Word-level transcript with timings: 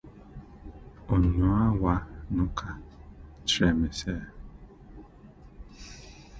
Onuawa 1.13 1.93
no 2.35 2.43
ka 2.57 2.69
kyerɛɛ 3.47 3.73
me 3.79 3.87
sɛ 3.99 4.13